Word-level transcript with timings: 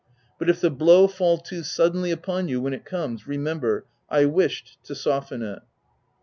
But 0.39 0.49
if 0.49 0.61
the 0.61 0.71
blow 0.71 1.07
fall 1.07 1.37
too 1.37 1.61
suddenly 1.61 2.09
upon 2.09 2.47
you 2.47 2.59
when 2.59 2.73
it 2.73 2.85
comes, 2.85 3.27
remember— 3.27 3.85
I 4.19 4.25
wished 4.25 4.79
to 4.85 4.95
soften 4.95 5.43
it 5.43 5.59